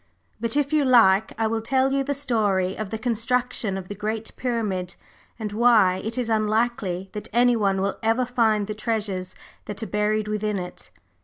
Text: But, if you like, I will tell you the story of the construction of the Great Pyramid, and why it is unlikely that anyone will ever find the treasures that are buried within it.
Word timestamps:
But, 0.39 0.57
if 0.57 0.73
you 0.73 0.83
like, 0.83 1.31
I 1.37 1.45
will 1.45 1.61
tell 1.61 1.93
you 1.93 2.03
the 2.03 2.15
story 2.15 2.75
of 2.75 2.89
the 2.89 2.97
construction 2.97 3.77
of 3.77 3.87
the 3.87 3.93
Great 3.93 4.35
Pyramid, 4.35 4.95
and 5.37 5.51
why 5.53 5.97
it 6.03 6.17
is 6.17 6.27
unlikely 6.27 7.11
that 7.13 7.27
anyone 7.31 7.81
will 7.83 7.99
ever 8.01 8.25
find 8.25 8.65
the 8.65 8.73
treasures 8.73 9.35
that 9.65 9.83
are 9.83 9.85
buried 9.85 10.27
within 10.27 10.57
it. 10.57 10.89